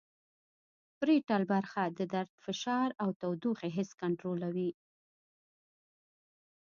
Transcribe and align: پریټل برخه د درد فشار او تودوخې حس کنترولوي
پریټل 0.97 1.41
برخه 1.53 1.83
د 1.97 1.99
درد 2.13 2.31
فشار 2.43 2.89
او 3.03 3.09
تودوخې 3.19 3.69
حس 3.77 3.89
کنترولوي 4.01 4.71